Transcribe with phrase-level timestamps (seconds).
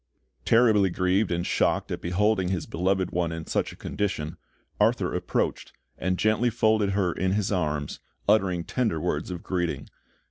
[0.45, 4.37] Terribly grieved and shocked at beholding his beloved one in such a condition,
[4.79, 9.87] Arthur approached, and gently folded her in his arms, uttering tender words of greeting.